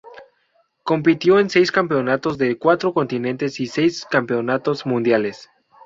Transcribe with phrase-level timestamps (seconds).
[0.83, 5.47] Compitió en seis campeonatos de cuatro continentes y seis campeonatos mundiales.